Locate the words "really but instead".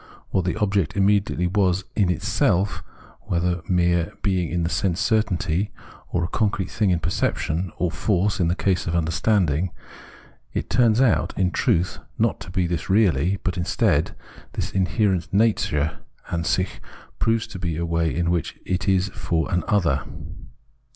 12.89-14.15